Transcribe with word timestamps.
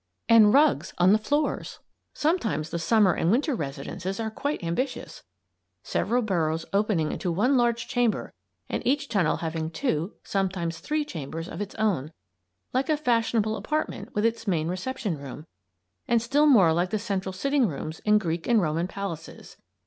AND 0.27 0.51
RUGS 0.51 0.95
ON 0.97 1.11
THE 1.13 1.19
FLOORS! 1.19 1.77
Sometimes 2.15 2.71
the 2.71 2.79
Summer 2.79 3.13
and 3.13 3.29
Winter 3.29 3.53
residences 3.53 4.19
are 4.19 4.31
quite 4.31 4.63
ambitious, 4.63 5.21
several 5.83 6.23
burrows 6.23 6.65
opening 6.73 7.11
into 7.11 7.31
one 7.31 7.55
large 7.55 7.87
chamber 7.87 8.33
and 8.67 8.81
each 8.83 9.09
tunnel 9.09 9.37
having 9.45 9.69
two, 9.69 10.13
sometimes 10.23 10.79
three, 10.79 11.05
chambers 11.05 11.47
of 11.47 11.61
its 11.61 11.75
own 11.75 12.11
like 12.73 12.89
a 12.89 12.97
fashionable 12.97 13.55
apartment 13.55 14.15
with 14.15 14.25
its 14.25 14.47
main 14.47 14.69
reception 14.69 15.19
room, 15.19 15.45
and 16.07 16.19
still 16.19 16.47
more 16.47 16.73
like 16.73 16.89
the 16.89 16.97
central 16.97 17.31
sitting 17.31 17.67
rooms 17.67 17.99
in 17.99 18.17
Greek 18.17 18.47
and 18.47 18.59
Roman 18.59 18.87
palaces. 18.87 19.55